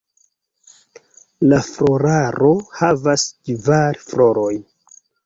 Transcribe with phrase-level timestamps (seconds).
[1.51, 4.65] La floraro havas kvar florojn.